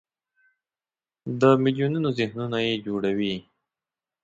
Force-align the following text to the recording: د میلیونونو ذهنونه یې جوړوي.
د 1.39 1.41
میلیونونو 1.63 2.09
ذهنونه 2.19 2.57
یې 2.67 2.73
جوړوي. 2.85 3.35